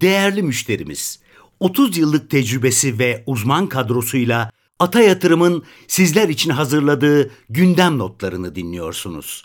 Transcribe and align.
Değerli 0.00 0.42
müşterimiz, 0.42 1.20
30 1.60 1.98
yıllık 1.98 2.30
tecrübesi 2.30 2.98
ve 2.98 3.22
uzman 3.26 3.68
kadrosuyla 3.68 4.50
Ata 4.78 5.00
Yatırım'ın 5.00 5.62
sizler 5.88 6.28
için 6.28 6.50
hazırladığı 6.50 7.30
gündem 7.50 7.98
notlarını 7.98 8.54
dinliyorsunuz. 8.54 9.44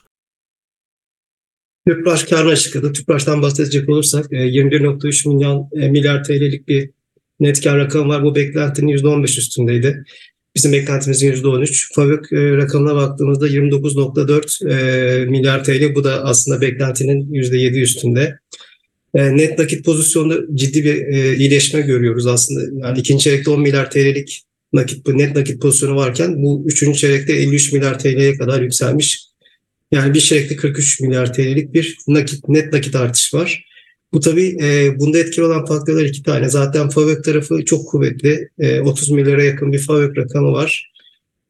Tüpraş 1.87 2.23
karlı 2.23 2.51
açıkladı. 2.51 2.93
Tüpraş'tan 2.93 3.41
bahsedecek 3.41 3.89
olursak 3.89 4.31
21.3 4.31 5.29
e, 5.29 5.33
milyon 5.33 5.69
e, 5.73 5.89
milyar 5.89 6.23
TL'lik 6.23 6.67
bir 6.67 6.89
net 7.39 7.63
kar 7.63 7.77
rakamı 7.77 8.07
var. 8.07 8.23
Bu 8.23 8.35
beklentinin 8.35 8.97
%15 8.97 9.23
üstündeydi. 9.23 10.03
Bizim 10.55 10.71
beklentimizin 10.71 11.31
%13. 11.31 11.93
Fabrik 11.95 12.33
e, 12.33 12.57
rakamına 12.57 12.95
baktığımızda 12.95 13.47
29.4 13.47 15.29
milyar 15.29 15.63
TL. 15.63 15.95
Bu 15.95 16.03
da 16.03 16.23
aslında 16.23 16.61
beklentinin 16.61 17.33
%7 17.33 17.81
üstünde. 17.81 18.39
Net 19.15 19.59
nakit 19.59 19.85
pozisyonunda 19.85 20.55
ciddi 20.55 20.83
bir 20.83 21.07
iyileşme 21.37 21.81
görüyoruz 21.81 22.27
aslında. 22.27 22.87
Yani 22.87 22.99
ikinci 22.99 23.23
çeyrekte 23.23 23.51
10 23.51 23.61
milyar 23.61 23.91
TL'lik 23.91 24.43
nakit 24.73 25.07
net 25.07 25.35
nakit 25.35 25.61
pozisyonu 25.61 25.95
varken 25.95 26.43
bu 26.43 26.63
üçüncü 26.67 26.99
çeyrekte 26.99 27.33
53 27.33 27.73
milyar 27.73 27.99
TL'ye 27.99 28.37
kadar 28.37 28.61
yükselmiş. 28.61 29.25
Yani 29.91 30.13
bir 30.13 30.19
çeyrekte 30.19 30.55
43 30.55 30.99
milyar 30.99 31.33
TL'lik 31.33 31.73
bir 31.73 31.97
nakit 32.07 32.49
net 32.49 32.73
nakit 32.73 32.95
artış 32.95 33.33
var. 33.33 33.65
Bu 34.13 34.19
tabii 34.19 34.57
e, 34.61 34.99
bunda 34.99 35.19
etkili 35.19 35.45
olan 35.45 35.65
faktörler 35.65 36.05
iki 36.05 36.23
tane. 36.23 36.49
Zaten 36.49 36.89
FAVÖK 36.89 37.23
tarafı 37.23 37.65
çok 37.65 37.87
kuvvetli. 37.87 38.49
E, 38.59 38.79
30 38.79 39.09
milyara 39.09 39.43
yakın 39.43 39.73
bir 39.73 39.79
FAVÖK 39.79 40.17
rakamı 40.17 40.51
var. 40.51 40.91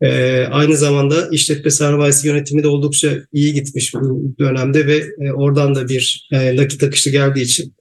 E, 0.02 0.40
aynı 0.52 0.77
zamanda 0.77 1.30
işletme 1.31 1.72
sermayesi 1.72 2.27
yönetimi 2.27 2.63
de 2.63 2.67
oldukça 2.67 3.17
iyi 3.34 3.53
gitmiş 3.53 3.94
bu 3.94 4.36
dönemde 4.40 4.88
ve 4.88 5.03
e, 5.20 5.31
oradan 5.31 5.76
da 5.76 5.90
bir 5.90 6.27
e, 6.31 6.55
nakit 6.55 6.84
akışı 6.84 7.09
geldiği 7.09 7.41
için 7.41 7.73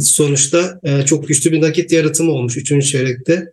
sonuçta 0.00 0.80
e, 0.84 1.04
çok 1.04 1.28
güçlü 1.28 1.52
bir 1.52 1.60
nakit 1.60 1.92
yaratımı 1.92 2.32
olmuş 2.32 2.56
3. 2.56 2.90
çeyrekte. 2.90 3.52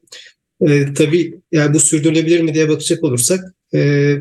E, 0.62 0.93
tabii 0.93 1.34
yani 1.52 1.74
bu 1.74 1.80
sürdürülebilir 1.80 2.41
mi 2.41 2.54
diye 2.54 2.70
bakacak 2.70 3.04
olursak 3.04 3.40
e, 3.76 4.13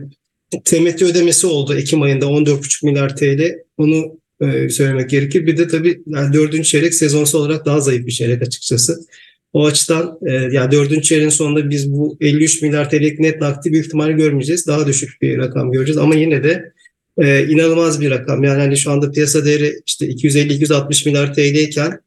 temettü 0.64 1.04
ödemesi 1.04 1.46
oldu 1.46 1.74
Ekim 1.74 2.02
ayında 2.02 2.26
14,5 2.26 2.86
milyar 2.86 3.16
TL. 3.16 3.54
Onu 3.76 4.18
e, 4.40 4.68
söylemek 4.68 5.10
gerekir. 5.10 5.46
Bir 5.46 5.56
de 5.56 5.68
tabii 5.68 6.02
yani 6.06 6.34
dördüncü 6.34 6.68
çeyrek 6.68 6.94
sezonsal 6.94 7.40
olarak 7.40 7.66
daha 7.66 7.80
zayıf 7.80 8.06
bir 8.06 8.12
çeyrek 8.12 8.42
açıkçası. 8.42 9.06
O 9.54 9.66
açıdan 9.66 10.18
e, 10.26 10.32
yani 10.32 10.72
dördüncü 10.72 11.02
çeyreğin 11.02 11.28
sonunda 11.28 11.70
biz 11.70 11.92
bu 11.92 12.16
53 12.20 12.62
milyar 12.62 12.90
TL'lik 12.90 13.20
net 13.20 13.40
nakdi 13.40 13.72
büyük 13.72 13.86
ihtimalle 13.86 14.12
görmeyeceğiz. 14.12 14.66
Daha 14.66 14.86
düşük 14.86 15.22
bir 15.22 15.38
rakam 15.38 15.72
göreceğiz 15.72 15.98
ama 15.98 16.14
yine 16.14 16.44
de 16.44 16.72
e, 17.18 17.46
inanılmaz 17.48 18.00
bir 18.00 18.10
rakam. 18.10 18.44
Yani 18.44 18.60
hani 18.60 18.76
şu 18.76 18.90
anda 18.90 19.10
piyasa 19.10 19.44
değeri 19.44 19.72
işte 19.86 20.06
250-260 20.06 21.08
milyar 21.08 21.34
TL 21.34 21.54
iken 21.54 22.00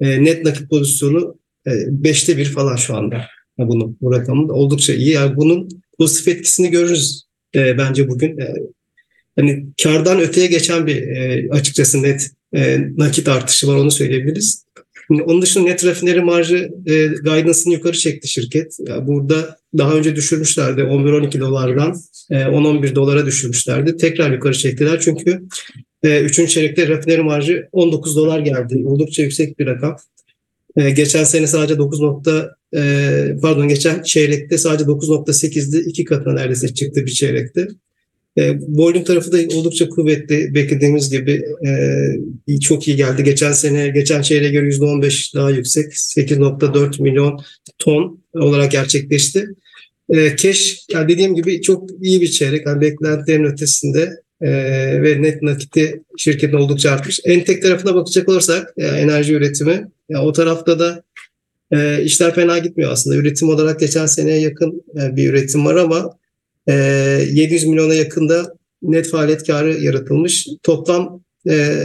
e, 0.00 0.24
net 0.24 0.44
nakit 0.44 0.70
pozisyonu 0.70 1.38
e, 1.66 1.70
5'te 1.70 2.36
1 2.36 2.44
falan 2.44 2.76
şu 2.76 2.96
anda 2.96 3.26
bunun 3.58 3.98
bu 4.00 4.12
rakamın 4.12 4.48
oldukça 4.48 4.94
iyi. 4.94 5.10
Yani 5.10 5.36
bunun 5.36 5.68
pozitif 5.98 6.28
etkisini 6.28 6.70
görürüz 6.70 7.24
e, 7.54 7.78
bence 7.78 8.08
bugün. 8.08 8.38
E, 8.38 8.54
hani 9.38 9.66
kardan 9.82 10.20
öteye 10.20 10.46
geçen 10.46 10.86
bir 10.86 11.02
e, 11.02 11.48
açıkçası 11.50 12.02
net 12.02 12.30
e, 12.54 12.78
nakit 12.96 13.28
artışı 13.28 13.68
var 13.68 13.76
onu 13.76 13.90
söyleyebiliriz. 13.90 14.63
Onun 15.10 15.42
dışında 15.42 15.64
net 15.64 15.84
rafineri 15.84 16.20
marjı 16.20 16.70
e, 16.86 17.06
guidance'ını 17.06 17.74
yukarı 17.74 17.96
çekti 17.98 18.28
şirket. 18.28 18.76
Yani 18.88 19.06
burada 19.06 19.56
daha 19.78 19.94
önce 19.94 20.16
düşürmüşlerdi 20.16 20.80
11-12 20.80 21.40
dolardan 21.40 21.96
e, 22.30 22.34
10-11 22.34 22.94
dolara 22.94 23.26
düşürmüşlerdi. 23.26 23.96
Tekrar 23.96 24.32
yukarı 24.32 24.54
çektiler 24.54 25.00
çünkü 25.00 25.42
e, 26.02 26.20
üçüncü 26.20 26.50
çeyrekte 26.50 26.88
rafineri 26.88 27.22
marjı 27.22 27.68
19 27.72 28.16
dolar 28.16 28.38
geldi. 28.38 28.82
Oldukça 28.86 29.22
yüksek 29.22 29.58
bir 29.58 29.66
rakam. 29.66 29.96
E, 30.76 30.90
geçen 30.90 31.24
sene 31.24 31.46
sadece 31.46 31.78
9 31.78 32.00
nokta 32.00 32.56
e, 32.76 33.36
pardon 33.42 33.68
geçen 33.68 34.02
çeyrekte 34.02 34.58
sadece 34.58 34.84
9.8'di. 34.84 35.78
iki 35.78 36.04
katına 36.04 36.34
neredeyse 36.34 36.74
çıktı 36.74 37.06
bir 37.06 37.10
çeyrekte. 37.10 37.68
E, 38.36 38.58
volüm 38.68 39.04
tarafı 39.04 39.32
da 39.32 39.56
oldukça 39.56 39.88
kuvvetli. 39.88 40.54
Beklediğimiz 40.54 41.10
gibi 41.10 41.44
e, 42.48 42.60
çok 42.60 42.88
iyi 42.88 42.96
geldi. 42.96 43.24
Geçen 43.24 43.52
sene, 43.52 43.88
geçen 43.88 44.22
çeyreğe 44.22 44.50
göre 44.50 44.68
%15 44.68 45.34
daha 45.34 45.50
yüksek. 45.50 45.92
8.4 45.92 47.02
milyon 47.02 47.40
ton 47.78 48.20
olarak 48.34 48.70
gerçekleşti. 48.70 49.46
E, 50.08 50.36
cash, 50.36 50.86
yani 50.92 51.08
dediğim 51.08 51.34
gibi 51.34 51.62
çok 51.62 51.90
iyi 52.02 52.20
bir 52.20 52.30
çeyrek. 52.30 52.66
Yani 52.66 52.80
beklentilerin 52.80 53.44
ötesinde 53.44 54.10
e, 54.40 54.50
ve 55.02 55.22
net 55.22 55.42
nakiti 55.42 56.02
şirketin 56.16 56.56
oldukça 56.56 56.90
artmış. 56.90 57.20
Entek 57.24 57.62
tarafına 57.62 57.94
bakacak 57.94 58.28
olursak 58.28 58.74
e, 58.76 58.86
enerji 58.86 59.34
üretimi, 59.34 59.88
ya 60.08 60.22
o 60.22 60.32
tarafta 60.32 60.78
da 60.78 61.02
e, 61.72 62.02
işler 62.02 62.34
fena 62.34 62.58
gitmiyor 62.58 62.92
aslında. 62.92 63.16
Üretim 63.16 63.48
olarak 63.48 63.80
geçen 63.80 64.06
seneye 64.06 64.40
yakın 64.40 64.84
e, 65.00 65.16
bir 65.16 65.30
üretim 65.30 65.66
var 65.66 65.76
ama 65.76 66.18
e, 66.68 66.72
700 67.32 67.64
milyona 67.64 67.94
yakında 67.94 68.54
net 68.82 69.10
faaliyet 69.10 69.46
karı 69.46 69.80
yaratılmış. 69.80 70.48
Toplam 70.62 71.20
e, 71.48 71.84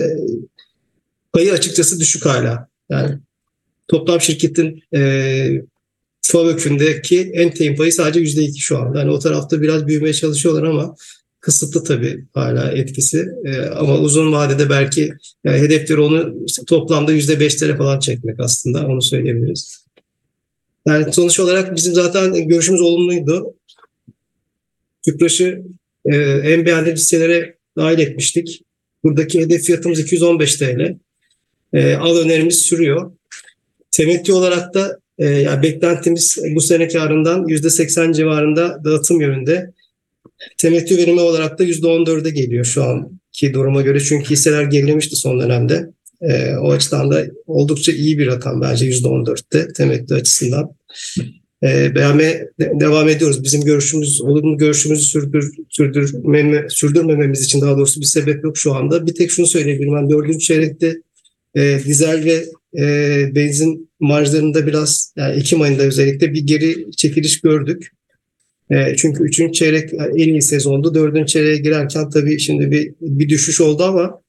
payı 1.33 1.53
açıkçası 1.53 1.99
düşük 1.99 2.25
hala. 2.25 2.67
Yani 2.89 3.19
toplam 3.87 4.21
şirketin 4.21 4.83
e, 4.95 5.61
FAVÖK'ündeki 6.21 7.31
en 7.33 7.53
teyin 7.53 7.75
payı 7.75 7.93
sadece 7.93 8.41
%2 8.41 8.59
şu 8.59 8.77
anda. 8.77 8.99
Yani 8.99 9.11
o 9.11 9.19
tarafta 9.19 9.61
biraz 9.61 9.87
büyümeye 9.87 10.13
çalışıyorlar 10.13 10.63
ama 10.63 10.95
kısıtlı 11.39 11.83
tabii 11.83 12.25
hala 12.33 12.71
etkisi. 12.71 13.27
E, 13.45 13.61
ama 13.61 13.97
uzun 13.97 14.31
vadede 14.31 14.69
belki 14.69 15.13
yani 15.43 15.57
hedefleri 15.57 15.99
onu 15.99 16.35
işte 16.45 16.63
toplamda 16.65 17.13
%5'lere 17.13 17.77
falan 17.77 17.99
çekmek 17.99 18.39
aslında 18.39 18.87
onu 18.87 19.01
söyleyebiliriz. 19.01 19.85
Yani 20.87 21.13
sonuç 21.13 21.39
olarak 21.39 21.75
bizim 21.75 21.93
zaten 21.93 22.47
görüşümüz 22.47 22.81
olumluydu. 22.81 23.53
Tüpraş'ı 25.11 25.61
e, 26.05 26.15
en 26.21 26.65
beğendiğimiz 26.65 27.01
hisselere 27.01 27.57
dahil 27.77 27.99
etmiştik. 27.99 28.61
Buradaki 29.03 29.41
hedef 29.41 29.63
fiyatımız 29.63 29.99
215 29.99 30.55
TL. 30.55 30.97
E, 31.73 31.95
al 31.95 32.17
önerimiz 32.17 32.55
sürüyor. 32.55 33.11
Temettü 33.91 34.33
olarak 34.33 34.73
da 34.73 34.99
e, 35.17 35.25
yani 35.25 35.63
beklentimiz 35.63 36.37
bu 36.55 36.61
sene 36.61 36.87
karından 36.87 37.47
%80 37.47 38.13
civarında 38.13 38.81
dağıtım 38.83 39.21
yönünde. 39.21 39.71
Temettü 40.57 40.97
verimi 40.97 41.21
olarak 41.21 41.59
da 41.59 41.63
%14'e 41.63 42.29
geliyor 42.29 42.65
şu 42.65 42.83
anki 42.83 43.53
duruma 43.53 43.81
göre. 43.81 43.99
Çünkü 43.99 44.29
hisseler 44.29 44.63
gerilemişti 44.63 45.15
son 45.15 45.39
dönemde. 45.39 45.89
E, 46.21 46.55
o 46.55 46.71
açıdan 46.71 47.11
da 47.11 47.25
oldukça 47.47 47.91
iyi 47.91 48.17
bir 48.17 48.27
rakam 48.27 48.61
bence 48.61 48.89
%14'te 48.89 49.73
temettü 49.73 50.13
açısından. 50.13 50.69
E, 51.63 51.95
beğenmeye 51.95 52.49
devam 52.59 53.09
ediyoruz. 53.09 53.43
Bizim 53.43 53.61
görüşümüz, 53.61 54.21
olumlu 54.21 54.57
görüşümüzü 54.57 55.03
sürdür, 55.03 55.53
sürdürmeme, 55.69 56.65
sürdürmememiz 56.69 57.43
için 57.43 57.61
daha 57.61 57.77
doğrusu 57.77 58.01
bir 58.01 58.05
sebep 58.05 58.43
yok 58.43 58.57
şu 58.57 58.73
anda. 58.73 59.07
Bir 59.07 59.15
tek 59.15 59.31
şunu 59.31 59.47
söyleyebilirim. 59.47 59.95
Ben 59.95 60.09
dördüncü 60.09 60.39
çeyrekte 60.39 61.01
e, 61.55 61.79
dizel 61.85 62.25
ve 62.25 62.45
e, 62.81 63.35
benzin 63.35 63.89
marjlarında 63.99 64.67
biraz 64.67 65.13
yani 65.15 65.39
Ekim 65.39 65.61
ayında 65.61 65.83
özellikle 65.83 66.33
bir 66.33 66.41
geri 66.41 66.91
çekiliş 66.91 67.41
gördük. 67.41 67.91
E, 68.71 68.95
çünkü 68.95 69.23
üçüncü 69.23 69.53
çeyrek 69.53 69.93
en 69.93 70.29
iyi 70.29 70.41
sezondu. 70.41 70.95
Dördüncü 70.95 71.27
çeyreğe 71.27 71.57
girerken 71.57 72.09
tabii 72.09 72.39
şimdi 72.39 72.71
bir, 72.71 72.93
bir 73.01 73.29
düşüş 73.29 73.61
oldu 73.61 73.83
ama 73.83 74.21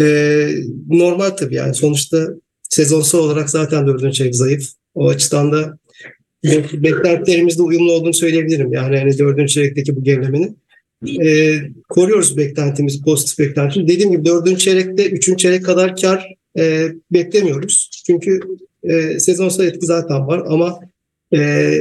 e, 0.00 0.48
normal 0.88 1.30
tabii 1.30 1.54
yani 1.54 1.74
sonuçta 1.74 2.28
sezonsal 2.68 3.18
olarak 3.18 3.50
zaten 3.50 3.86
dördüncü 3.86 4.12
çeyrek 4.12 4.36
zayıf. 4.36 4.68
O 4.94 5.08
açıdan 5.08 5.52
da 5.52 5.78
beklentilerimizle 6.72 7.62
uyumlu 7.62 7.92
olduğunu 7.92 8.14
söyleyebilirim. 8.14 8.72
Yani 8.72 8.98
hani 8.98 9.18
dördüncü 9.18 9.52
çeyrekteki 9.52 9.96
bu 9.96 10.04
gerilemenin. 10.04 10.58
E, 11.24 11.58
koruyoruz 11.88 12.36
beklentimizi, 12.36 13.02
pozitif 13.02 13.38
beklentimizi. 13.38 13.94
Dediğim 13.94 14.12
gibi 14.12 14.24
dördüncü 14.24 14.58
çeyrekte 14.58 15.10
üçüncü 15.10 15.36
çeyrek 15.36 15.64
kadar 15.64 15.96
kar 15.96 16.34
e, 16.58 16.88
beklemiyoruz. 17.12 17.90
Çünkü 18.06 18.40
e, 18.84 19.20
sezonsal 19.20 19.66
etki 19.66 19.86
zaten 19.86 20.26
var 20.26 20.42
ama 20.46 20.80
e, 21.34 21.72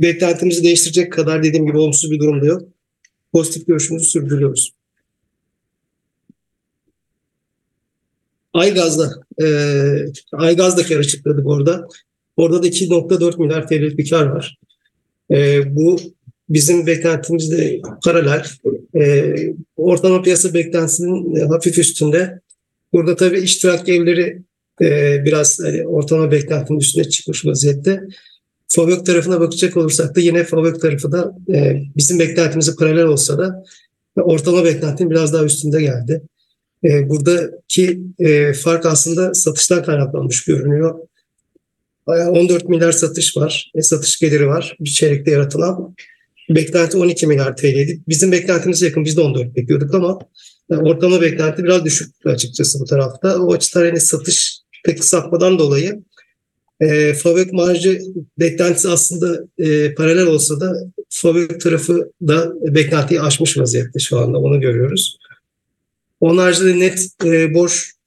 beklentimizi 0.00 0.62
değiştirecek 0.62 1.12
kadar 1.12 1.42
dediğim 1.42 1.66
gibi 1.66 1.78
olumsuz 1.78 2.10
bir 2.10 2.18
durumda 2.18 2.46
yok. 2.46 2.62
Pozitif 3.32 3.66
görüşümüzü 3.66 4.06
sürdürüyoruz. 4.06 4.72
Aygaz'da, 8.54 9.12
e, 9.42 9.46
Aygaz'da 10.32 10.82
kar 10.82 10.96
açıkladık 10.96 11.46
orada. 11.46 11.88
Orada 12.36 12.62
da 12.62 12.66
2.4 12.66 13.40
milyar 13.42 13.68
TL'lik 13.68 13.98
bir 13.98 14.10
kar 14.10 14.26
var. 14.26 14.58
E, 15.30 15.60
bu 15.76 15.96
bizim 16.48 16.86
beklentimizde 16.86 17.80
paralel. 18.04 18.44
E, 19.00 19.34
ortalama 19.76 20.22
piyasa 20.22 20.54
beklentisinin 20.54 21.48
hafif 21.48 21.78
üstünde. 21.78 22.40
Burada 22.92 23.16
tabii 23.16 23.38
iştirak 23.38 23.88
evleri 23.88 24.42
e, 24.82 25.18
biraz 25.24 25.58
hani, 25.62 25.86
ortalama 25.86 26.30
beklentinin 26.32 26.78
üstüne 26.78 27.04
çıkmış 27.04 27.46
vaziyette. 27.46 28.00
Fabök 28.68 29.06
tarafına 29.06 29.40
bakacak 29.40 29.76
olursak 29.76 30.16
da 30.16 30.20
yine 30.20 30.44
Fabök 30.44 30.80
tarafı 30.80 31.12
da 31.12 31.36
e, 31.54 31.82
bizim 31.96 32.18
beklentimize 32.18 32.72
paralel 32.78 33.04
olsa 33.04 33.38
da 33.38 33.64
ortalama 34.16 34.64
beklentinin 34.64 35.10
biraz 35.10 35.32
daha 35.32 35.44
üstünde 35.44 35.80
geldi. 35.80 36.22
E, 36.84 37.08
buradaki 37.08 38.00
e, 38.18 38.52
fark 38.52 38.86
aslında 38.86 39.34
satıştan 39.34 39.84
kaynaklanmış 39.84 40.44
görünüyor. 40.44 40.98
14 42.06 42.68
milyar 42.68 42.92
satış 42.92 43.36
var. 43.36 43.70
E, 43.74 43.82
satış 43.82 44.18
geliri 44.18 44.46
var. 44.46 44.76
Bir 44.80 44.90
çeyrekte 44.90 45.30
yaratılan. 45.30 45.94
Beklenti 46.50 46.96
12 46.96 47.26
milyar 47.26 47.56
TL'ydi. 47.56 48.00
Bizim 48.08 48.32
beklentimize 48.32 48.86
yakın. 48.86 49.04
Biz 49.04 49.16
de 49.16 49.20
14 49.20 49.56
bekliyorduk 49.56 49.94
ama 49.94 50.18
yani 50.70 50.88
ortalama 50.88 51.20
beklenti 51.20 51.64
biraz 51.64 51.84
düşük 51.84 52.14
açıkçası 52.24 52.80
bu 52.80 52.84
tarafta. 52.84 53.38
O 53.38 53.52
açıdan 53.52 53.80
hani 53.80 54.00
satış 54.00 54.58
pek 54.84 55.04
sapmadan 55.04 55.58
dolayı 55.58 56.02
e, 56.82 57.14
Favök 57.14 57.52
marjı 57.52 58.00
beklentisi 58.38 58.88
aslında 58.88 59.44
e, 59.58 59.94
paralel 59.94 60.26
olsa 60.26 60.60
da 60.60 60.74
Favök 61.08 61.60
tarafı 61.60 62.12
da 62.22 62.52
beklentiyi 62.74 63.20
aşmış 63.20 63.58
vaziyette 63.58 63.98
şu 63.98 64.18
anda 64.18 64.38
onu 64.38 64.60
görüyoruz. 64.60 65.18
Onun 66.20 66.38
haricinde 66.38 66.78
net 66.78 67.08
e, 67.24 67.54
borç 67.54 67.72
e, 67.72 68.01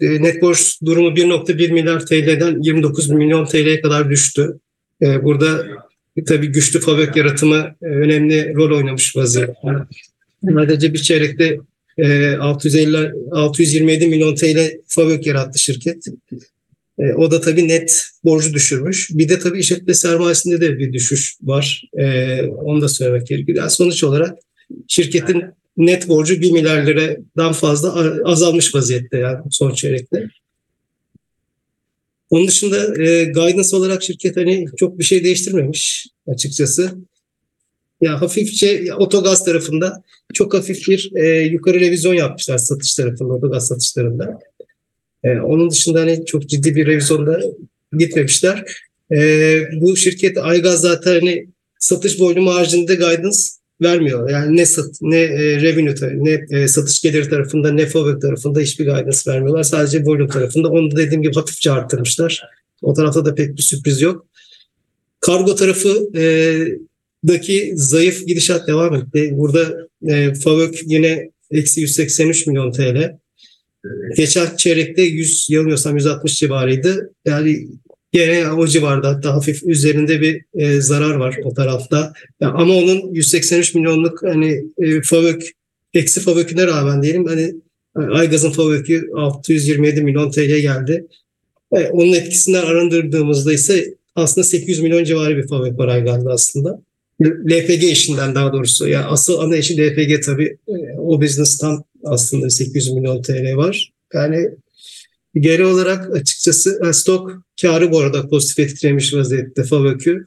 net 0.00 0.42
borç 0.42 0.80
durumu 0.84 1.08
1.1 1.08 1.72
milyar 1.72 2.06
TL'den 2.06 2.62
29 2.62 3.10
milyon 3.10 3.44
TL'ye 3.44 3.80
kadar 3.80 4.10
düştü. 4.10 4.58
E, 5.02 5.24
burada 5.24 5.66
tabii 6.26 6.46
güçlü 6.46 6.80
fabrik 6.80 7.16
yaratımı 7.16 7.74
e, 7.82 7.86
önemli 7.86 8.54
rol 8.54 8.76
oynamış 8.76 9.16
vaziyette. 9.16 9.54
Sadece 10.54 10.92
bir 10.92 10.98
çeyrekte 10.98 11.58
650 12.40 13.12
627 13.32 14.06
milyon 14.06 14.34
TL 14.34 14.58
fabrik 14.88 15.26
yarattı 15.26 15.58
şirket. 15.58 16.04
O 17.16 17.30
da 17.30 17.40
tabii 17.40 17.68
net 17.68 18.06
borcu 18.24 18.54
düşürmüş. 18.54 19.10
Bir 19.10 19.28
de 19.28 19.38
tabii 19.38 19.58
işletme 19.58 19.94
sermayesinde 19.94 20.60
de 20.60 20.78
bir 20.78 20.92
düşüş 20.92 21.36
var. 21.42 21.82
Onu 22.48 22.80
da 22.80 22.88
söylemek 22.88 23.26
gerekiyor. 23.26 23.58
Yani 23.58 23.70
sonuç 23.70 24.04
olarak 24.04 24.38
şirketin 24.88 25.44
net 25.76 26.08
borcu 26.08 26.40
1 26.40 26.50
milyar 26.50 26.86
liradan 26.86 27.52
fazla 27.52 27.94
azalmış 28.24 28.74
vaziyette 28.74 29.18
yani 29.18 29.38
son 29.50 29.70
çeyrekte. 29.70 30.28
Onun 32.30 32.48
dışında 32.48 33.02
e, 33.02 33.24
guidance 33.24 33.76
olarak 33.76 34.02
şirket 34.02 34.36
hani 34.36 34.66
çok 34.76 34.98
bir 34.98 35.04
şey 35.04 35.24
değiştirmemiş 35.24 36.06
açıkçası. 36.26 36.94
Ya 38.00 38.20
hafifçe 38.20 38.94
otogaz 38.94 39.44
tarafında 39.44 40.02
çok 40.32 40.54
hafif 40.54 40.88
bir 40.88 41.12
e, 41.16 41.40
yukarı 41.40 41.80
revizyon 41.80 42.14
yapmışlar 42.14 42.58
satış 42.58 42.94
tarafında, 42.94 43.32
otogaz 43.32 43.66
satışlarında. 43.66 44.38
E, 45.24 45.40
onun 45.40 45.70
dışında 45.70 46.00
hani 46.00 46.26
çok 46.26 46.48
ciddi 46.48 46.76
bir 46.76 46.86
revizyonda 46.86 47.40
gitmemişler. 47.98 48.64
E, 49.12 49.58
bu 49.80 49.96
şirket 49.96 50.38
Aygaz 50.38 50.80
zaten 50.80 51.14
hani 51.14 51.48
satış 51.78 52.20
boynumu 52.20 52.54
haricinde 52.54 52.94
guidance 52.94 53.38
vermiyor. 53.84 54.30
Yani 54.30 54.56
ne 54.56 54.66
sat, 54.66 54.86
ne 55.02 55.20
e, 55.20 55.60
revenue 55.62 55.94
ne 56.24 56.58
e, 56.58 56.68
satış 56.68 57.02
geliri 57.02 57.28
tarafında 57.28 57.72
ne 57.72 57.86
FOBEC 57.86 58.18
tarafında 58.18 58.60
hiçbir 58.60 58.84
guidance 58.84 59.18
vermiyorlar. 59.26 59.62
Sadece 59.62 60.04
volume 60.04 60.28
tarafında. 60.28 60.68
Onu 60.68 60.90
da 60.90 60.96
dediğim 60.96 61.22
gibi 61.22 61.34
hafifçe 61.34 61.70
arttırmışlar. 61.70 62.42
O 62.82 62.94
tarafta 62.94 63.24
da 63.24 63.34
pek 63.34 63.56
bir 63.56 63.62
sürpriz 63.62 64.00
yok. 64.00 64.26
Kargo 65.20 65.54
tarafı 65.54 66.18
e, 66.18 66.24
daki 67.28 67.72
zayıf 67.76 68.26
gidişat 68.26 68.68
devam 68.68 68.94
etti. 68.94 69.30
Burada 69.32 69.76
e, 70.08 70.34
FAVÖK 70.34 70.74
yine 70.86 71.30
eksi 71.50 71.80
183 71.80 72.46
milyon 72.46 72.72
TL. 72.72 73.18
Geçen 74.16 74.56
çeyrekte 74.56 75.02
100 75.02 75.46
yanılmıyorsam 75.50 75.96
160 75.96 76.38
civarıydı. 76.38 77.12
Yani 77.24 77.68
Gene 78.14 78.52
o 78.52 78.66
civarda 78.66 79.08
hatta 79.08 79.34
hafif 79.34 79.62
üzerinde 79.62 80.20
bir 80.20 80.44
e, 80.54 80.80
zarar 80.80 81.14
var 81.14 81.36
o 81.44 81.54
tarafta. 81.54 82.12
Ya, 82.40 82.48
ama 82.48 82.74
onun 82.74 83.14
183 83.14 83.74
milyonluk 83.74 84.22
hani 84.22 84.64
e, 84.78 85.02
fabrik 85.02 85.42
eksi 85.94 86.20
fabrikine 86.20 86.66
rağmen 86.66 87.02
diyelim 87.02 87.26
hani 87.26 87.54
Aygaz'ın 87.94 88.50
fabriki 88.50 89.02
627 89.14 90.02
milyon 90.02 90.30
TL 90.30 90.60
geldi. 90.60 91.06
E, 91.76 91.86
onun 91.86 92.12
etkisinden 92.12 92.62
arındırdığımızda 92.62 93.52
ise 93.52 93.94
aslında 94.14 94.44
800 94.44 94.80
milyon 94.80 95.04
civarı 95.04 95.36
bir 95.36 95.48
fabrik 95.48 95.78
var 95.78 95.88
Aygaz'da 95.88 96.32
aslında. 96.32 96.80
LPG 97.22 97.82
işinden 97.82 98.34
daha 98.34 98.52
doğrusu. 98.52 98.88
Yani 98.88 99.04
asıl 99.04 99.38
ana 99.38 99.56
işi 99.56 99.78
LPG 99.78 100.22
tabii. 100.24 100.56
E, 100.68 100.72
o 100.98 101.20
business'tan 101.20 101.84
aslında 102.04 102.50
800 102.50 102.92
milyon 102.92 103.22
TL 103.22 103.56
var. 103.56 103.92
Yani 104.14 104.50
Geri 105.34 105.64
olarak 105.64 106.16
açıkçası 106.16 106.80
e, 106.88 106.92
stok 106.92 107.30
karı 107.60 107.92
bu 107.92 107.98
arada 107.98 108.28
pozitif 108.28 108.58
etkilemiş 108.58 109.14
vaziyette 109.14 109.64
Favök'ü. 109.64 110.26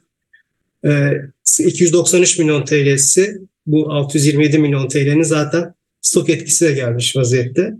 293 1.58 2.38
milyon 2.38 2.64
TL'si 2.64 3.38
bu 3.66 3.92
627 3.92 4.58
milyon 4.58 4.88
TL'nin 4.88 5.22
zaten 5.22 5.74
stok 6.00 6.30
etkisi 6.30 6.64
de 6.64 6.72
gelmiş 6.72 7.16
vaziyette. 7.16 7.72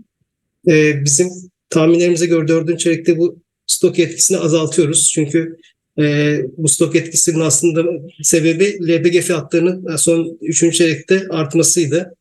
E, 0.67 1.03
bizim 1.03 1.29
tahminlerimize 1.69 2.25
göre 2.25 2.47
dördüncü 2.47 2.83
çeyrekte 2.83 3.17
bu 3.17 3.39
stok 3.67 3.99
etkisini 3.99 4.37
azaltıyoruz. 4.37 5.11
Çünkü 5.13 5.57
e, 5.99 6.37
bu 6.57 6.67
stok 6.67 6.95
etkisinin 6.95 7.39
aslında 7.39 7.83
sebebi 8.23 8.77
LPG 8.87 9.21
fiyatlarının 9.21 9.95
son 9.95 10.37
üçüncü 10.41 10.77
çeyrekte 10.77 11.27
artmasıydı. 11.29 12.15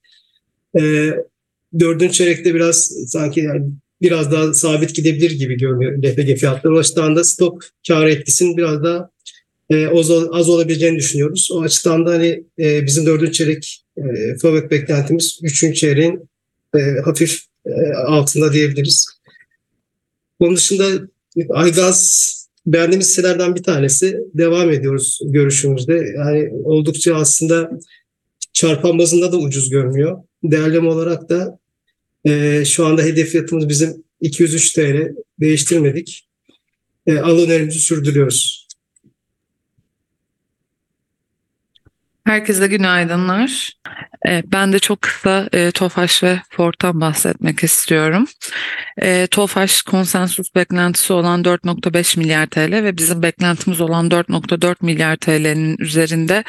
Dördüncü 1.80 2.12
çeyrekte 2.12 2.54
biraz 2.54 2.92
sanki 3.06 3.40
yani 3.40 3.66
biraz 4.02 4.32
daha 4.32 4.54
sabit 4.54 4.94
gidebilir 4.94 5.30
gibi 5.30 5.56
görünüyor 5.56 5.98
LPG 6.02 6.38
fiyatları. 6.38 6.74
O 6.74 6.78
açıdan 6.78 7.16
da 7.16 7.24
stok 7.24 7.64
kar 7.88 8.06
etkisinin 8.06 8.56
biraz 8.56 8.82
daha 8.82 9.10
e, 9.70 9.86
az, 10.32 10.48
olabileceğini 10.48 10.96
düşünüyoruz. 10.96 11.48
O 11.52 11.62
açıdan 11.62 12.06
da 12.06 12.10
hani 12.10 12.44
e, 12.58 12.86
bizim 12.86 13.06
dördüncü 13.06 13.32
çeyrek 13.32 13.84
e, 13.96 14.02
fabrik 14.42 14.70
beklentimiz 14.70 15.38
üçüncü 15.42 15.74
çeyreğin 15.74 16.28
e, 16.74 16.80
hafif 17.04 17.40
e, 17.66 17.92
altında 17.92 18.52
diyebiliriz. 18.52 19.06
Onun 20.38 20.56
dışında 20.56 20.84
Aygaz 21.50 22.28
beğendiğimiz 22.66 23.08
hisselerden 23.08 23.54
bir 23.54 23.62
tanesi. 23.62 24.18
Devam 24.34 24.70
ediyoruz 24.70 25.20
görüşümüzde. 25.24 25.94
Yani 26.16 26.50
oldukça 26.64 27.14
aslında 27.14 27.70
çarpan 28.52 28.98
bazında 28.98 29.32
da 29.32 29.36
ucuz 29.36 29.70
görünüyor. 29.70 30.18
Değerleme 30.42 30.88
olarak 30.88 31.28
da 31.28 31.57
e, 32.28 32.64
şu 32.64 32.86
anda 32.86 33.02
hedef 33.02 33.28
fiyatımız 33.28 33.68
bizim 33.68 34.04
203 34.20 34.72
TL. 34.72 35.14
Değiştirmedik. 35.40 36.28
E, 37.06 37.18
al 37.18 37.38
önerimizi 37.38 37.78
sürdürüyoruz. 37.78 38.57
Herkese 42.28 42.66
günaydınlar. 42.66 43.72
Ee, 44.28 44.42
ben 44.46 44.72
de 44.72 44.78
çok 44.78 45.02
kısa 45.02 45.48
e, 45.52 45.70
TOFAŞ 45.70 46.22
ve 46.22 46.40
Ford'tan 46.50 47.00
bahsetmek 47.00 47.64
istiyorum. 47.64 48.26
E, 49.02 49.26
TOFAŞ 49.26 49.82
konsensus 49.82 50.54
beklentisi 50.54 51.12
olan 51.12 51.42
4.5 51.42 52.18
milyar 52.18 52.46
TL 52.46 52.72
ve 52.72 52.96
bizim 52.96 53.22
beklentimiz 53.22 53.80
olan 53.80 54.08
4.4 54.08 54.76
milyar 54.80 55.16
TL'nin 55.16 55.76
üzerinde 55.78 56.44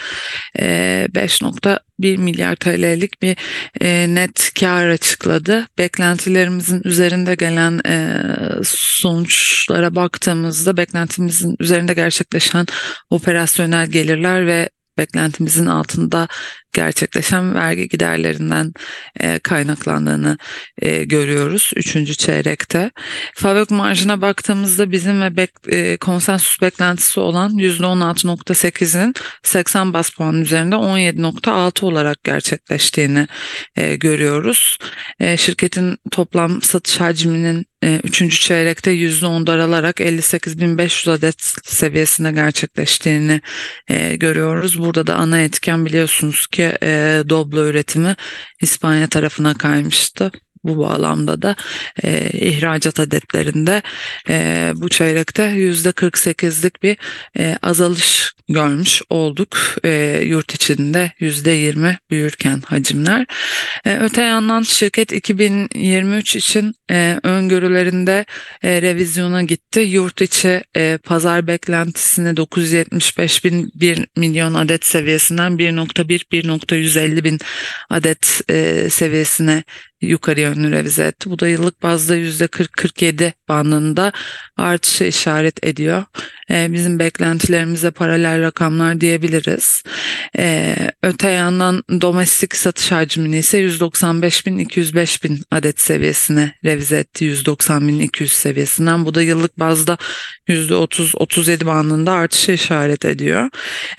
e, 0.59 1.07
5.1 1.13 2.17
milyar 2.17 2.55
TL'lik 2.55 3.21
bir 3.21 3.37
e, 3.81 4.15
net 4.15 4.53
kar 4.59 4.87
açıkladı. 4.87 5.67
Beklentilerimizin 5.77 6.81
üzerinde 6.83 7.35
gelen 7.35 7.81
e, 7.85 8.23
sonuçlara 8.63 9.95
baktığımızda 9.95 10.77
beklentimizin 10.77 11.55
üzerinde 11.59 11.93
gerçekleşen 11.93 12.65
operasyonel 13.09 13.87
gelirler 13.87 14.47
ve 14.47 14.69
beklentimizin 14.99 15.65
altında 15.65 16.27
gerçekleşen 16.73 17.55
vergi 17.55 17.87
giderlerinden 17.89 18.73
e, 19.19 19.39
kaynaklandığını 19.39 20.37
e, 20.81 21.03
görüyoruz 21.03 21.71
3. 21.75 22.17
çeyrekte. 22.17 22.91
Fabrik 23.35 23.71
marjına 23.71 24.21
baktığımızda 24.21 24.91
bizim 24.91 25.21
ve 25.21 25.37
bek, 25.37 25.49
e, 25.67 25.97
konsensus 25.97 26.61
beklentisi 26.61 27.19
olan 27.19 27.51
%16.8'in 27.57 29.13
80 29.43 29.93
bas 29.93 30.09
puan 30.09 30.41
üzerinde 30.41 30.75
17.6 30.75 31.85
olarak 31.85 32.23
gerçekleştiğini 32.23 33.27
e, 33.75 33.95
görüyoruz. 33.95 34.77
Şirketin 35.37 35.97
toplam 36.11 36.61
satış 36.61 36.99
hacminin 36.99 37.65
üçüncü 38.03 38.39
çeyrekte 38.39 38.91
%10 38.91 39.47
daralarak 39.47 39.99
58.500 39.99 41.11
adet 41.11 41.53
seviyesinde 41.63 42.31
gerçekleştiğini 42.31 43.41
görüyoruz. 44.13 44.79
Burada 44.79 45.07
da 45.07 45.15
ana 45.15 45.41
etken 45.41 45.85
biliyorsunuz 45.85 46.47
ki 46.47 46.58
ki 46.59 46.77
e, 46.83 47.23
Doblo 47.29 47.65
üretimi 47.67 48.15
İspanya 48.61 49.07
tarafına 49.07 49.53
kaymıştı. 49.53 50.31
Bu 50.63 50.77
bağlamda 50.77 51.41
da 51.41 51.55
e, 52.03 52.29
ihracat 52.33 52.99
adetlerinde 52.99 53.81
e, 54.29 54.71
bu 54.75 54.89
çeyrekte 54.89 55.43
yüzde 55.43 55.89
48'lik 55.89 56.83
bir 56.83 56.97
e, 57.37 57.57
azalış 57.61 58.33
görmüş 58.49 59.01
olduk. 59.09 59.57
E, 59.85 60.21
yurt 60.25 60.53
içinde 60.53 61.11
yüzde 61.19 61.51
20 61.51 61.97
büyürken 62.11 62.61
hacimler. 62.65 63.25
E, 63.85 63.97
öte 63.97 64.21
yandan 64.21 64.61
şirket 64.61 65.11
2023 65.11 66.35
için 66.35 66.73
e, 66.91 67.19
öngörülerinde 67.23 68.25
e, 68.63 68.81
revizyona 68.81 69.43
gitti. 69.43 69.79
Yurt 69.79 70.21
içi 70.21 70.63
e, 70.75 70.97
pazar 71.03 71.47
beklentisini 71.47 72.37
975 72.37 73.45
bin 73.45 73.71
1 73.75 74.07
milyon 74.17 74.53
adet 74.53 74.85
seviyesinden 74.85 75.51
1.1-1.150 75.51 77.23
bin 77.23 77.39
adet 77.89 78.41
e, 78.49 78.89
seviyesine 78.89 79.63
yukarı 80.01 80.39
yönlü 80.39 80.71
revize 80.71 81.03
etti. 81.03 81.29
Bu 81.29 81.39
da 81.39 81.47
yıllık 81.47 81.83
bazda 81.83 82.17
%40-47 82.17 83.31
bandında 83.47 84.11
artışa 84.57 85.05
işaret 85.05 85.65
ediyor. 85.65 86.03
E, 86.51 86.73
bizim 86.73 86.99
beklentilerimize 86.99 87.91
paralel 87.91 88.41
rakamlar 88.41 89.01
diyebiliriz. 89.01 89.83
E, 90.37 90.75
öte 91.03 91.29
yandan 91.29 91.83
domestik 92.01 92.55
satış 92.55 92.91
hacmini 92.91 93.37
ise 93.37 93.57
195 93.57 94.45
bin 94.45 94.57
205 94.57 95.23
bin 95.23 95.41
adet 95.51 95.81
seviyesine 95.81 96.53
revize 96.65 96.97
etti 96.97 97.25
190 97.25 97.87
bin 97.87 97.99
200 97.99 98.31
seviyesinden. 98.31 99.05
Bu 99.05 99.13
da 99.13 99.21
yıllık 99.21 99.59
bazda 99.59 99.97
%30-37 100.47 101.65
bandında 101.65 102.11
artışa 102.11 102.53
işaret 102.53 103.05
ediyor. 103.05 103.49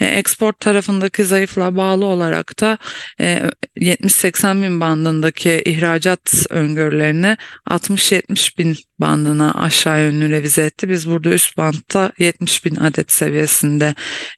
E, 0.01 0.05
export 0.05 0.61
tarafındaki 0.61 1.25
zayıflığa 1.25 1.77
bağlı 1.77 2.05
olarak 2.05 2.61
da 2.61 2.79
e, 3.21 3.43
70-80 3.77 4.63
bin 4.63 4.81
bandındaki 4.81 5.63
ihracat 5.65 6.47
öngörülerini 6.51 7.37
60-70 7.71 8.59
bin 8.59 8.77
bandına 9.01 9.55
aşağı 9.55 10.01
yönlü 10.01 10.31
revize 10.31 10.63
etti. 10.63 10.89
Biz 10.89 11.11
burada 11.11 11.31
üst 11.31 11.57
bantta 11.57 12.13
70 12.19 12.40
bin 12.65 12.77
adet 12.77 13.13
seviyesinde 13.13 13.95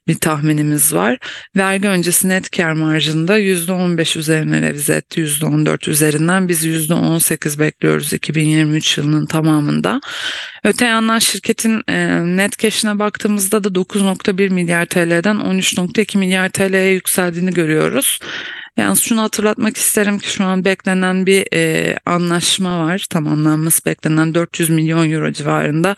bir 0.07 0.15
tahminimiz 0.15 0.93
var. 0.93 1.17
Vergi 1.55 1.87
öncesi 1.87 2.29
net 2.29 2.51
kar 2.51 2.73
marjında 2.73 3.39
%15 3.39 4.19
üzerine 4.19 4.61
revize 4.61 4.93
etti. 4.93 5.21
%14 5.21 5.89
üzerinden 5.89 6.47
biz 6.47 6.65
%18 6.65 7.59
bekliyoruz 7.59 8.13
2023 8.13 8.97
yılının 8.97 9.25
tamamında. 9.25 10.01
Öte 10.63 10.85
yandan 10.85 11.19
şirketin 11.19 11.81
e, 11.87 12.25
net 12.37 12.59
cash'ine 12.59 12.99
baktığımızda 12.99 13.63
da 13.63 13.67
9.1 13.67 14.49
milyar 14.49 14.85
TL'den 14.85 15.35
13.2 15.35 16.17
milyar 16.17 16.49
TL'ye 16.49 16.91
yükseldiğini 16.91 17.53
görüyoruz. 17.53 18.19
Yalnız 18.77 18.99
şunu 18.99 19.21
hatırlatmak 19.21 19.77
isterim 19.77 20.19
ki 20.19 20.29
şu 20.29 20.43
an 20.43 20.65
beklenen 20.65 21.25
bir 21.25 21.47
e, 21.53 21.95
anlaşma 22.05 22.85
var. 22.85 23.05
Tamamlanması 23.09 23.85
beklenen 23.85 24.33
400 24.35 24.69
milyon 24.69 25.11
euro 25.11 25.31
civarında 25.31 25.95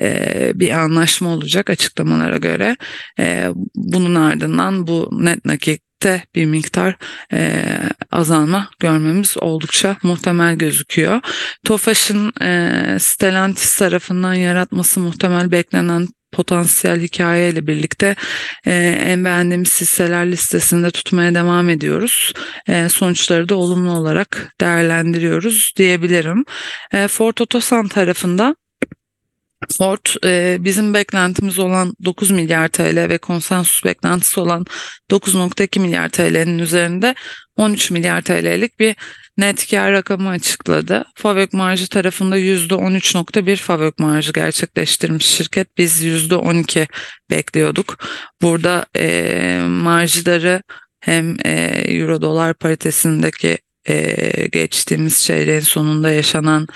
e, 0.00 0.50
bir 0.54 0.70
anlaşma 0.70 1.28
olacak 1.28 1.70
açıklamalara 1.70 2.36
göre. 2.36 2.76
E, 3.18 3.48
bunun 3.74 4.14
ardından 4.14 4.86
bu 4.86 5.10
net 5.12 5.44
nakitte 5.44 6.22
bir 6.34 6.46
miktar 6.46 6.96
e, 7.32 7.62
azalma 8.10 8.70
görmemiz 8.80 9.36
oldukça 9.40 9.96
muhtemel 10.02 10.56
gözüküyor. 10.56 11.20
TOFAŞ'ın 11.64 12.32
e, 12.42 12.96
Stellantis 12.98 13.76
tarafından 13.76 14.34
yaratması 14.34 15.00
muhtemel 15.00 15.50
beklenen 15.50 16.08
potansiyel 16.32 17.00
hikayeyle 17.00 17.66
birlikte 17.66 18.16
e, 18.66 18.72
en 19.06 19.24
beğendiğimiz 19.24 19.80
hisseler 19.80 20.32
listesinde 20.32 20.90
tutmaya 20.90 21.34
devam 21.34 21.68
ediyoruz. 21.68 22.32
E, 22.68 22.88
sonuçları 22.88 23.48
da 23.48 23.54
olumlu 23.54 23.92
olarak 23.92 24.54
değerlendiriyoruz 24.60 25.72
diyebilirim. 25.76 26.44
E, 26.92 27.08
Ford 27.08 27.38
Otosan 27.38 27.88
tarafında 27.88 28.56
Ford 29.78 30.24
e, 30.24 30.56
bizim 30.64 30.94
beklentimiz 30.94 31.58
olan 31.58 31.94
9 32.04 32.30
milyar 32.30 32.68
TL 32.68 33.08
ve 33.08 33.18
konsensus 33.18 33.84
beklentisi 33.84 34.40
olan 34.40 34.66
9.2 35.10 35.80
milyar 35.80 36.08
TL'nin 36.08 36.58
üzerinde 36.58 37.14
13 37.56 37.90
milyar 37.90 38.22
TL'lik 38.22 38.80
bir 38.80 38.96
net 39.38 39.70
kar 39.70 39.92
rakamı 39.92 40.28
açıkladı. 40.28 41.04
Favök 41.14 41.52
marjı 41.52 41.88
tarafında 41.88 42.38
%13.1 42.38 43.56
favök 43.56 43.98
marjı 43.98 44.32
gerçekleştirmiş 44.32 45.26
şirket. 45.26 45.78
Biz 45.78 46.04
%12 46.04 46.86
bekliyorduk. 47.30 47.98
Burada 48.42 48.86
e, 48.96 49.60
marjları 49.68 50.62
hem 51.00 51.36
e, 51.44 51.50
euro 51.88 52.22
dolar 52.22 52.54
paritesindeki 52.54 53.58
e, 53.88 54.46
geçtiğimiz 54.52 55.24
çeyreğin 55.24 55.60
sonunda 55.60 56.10
yaşanan 56.10 56.66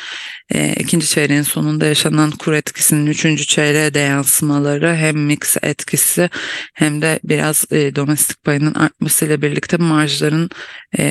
e, 0.54 0.72
ikinci 0.72 1.06
çeyreğin 1.06 1.42
sonunda 1.42 1.86
yaşanan 1.86 2.30
kur 2.30 2.52
etkisinin 2.52 3.06
üçüncü 3.06 3.46
çeyreğe 3.46 3.94
de 3.94 3.98
yansımaları 3.98 4.94
hem 4.94 5.26
mix 5.26 5.56
etkisi 5.62 6.30
hem 6.74 7.02
de 7.02 7.20
biraz 7.24 7.64
e, 7.70 7.96
domestik 7.96 8.44
payının 8.44 8.74
artmasıyla 8.74 9.42
birlikte 9.42 9.76
marjların 9.76 10.50
e, 10.98 11.04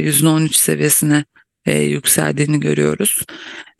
%13 0.00 0.52
seviyesine 0.52 1.24
e, 1.66 1.78
yükseldiğini 1.78 2.60
görüyoruz. 2.60 3.22